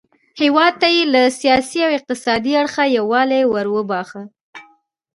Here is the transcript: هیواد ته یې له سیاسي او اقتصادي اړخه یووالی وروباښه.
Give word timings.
هیواد 0.41 0.73
ته 0.81 0.87
یې 0.95 1.03
له 1.13 1.21
سیاسي 1.39 1.79
او 1.87 1.91
اقتصادي 1.97 2.53
اړخه 2.61 2.83
یووالی 2.97 3.41
وروباښه. 3.47 4.21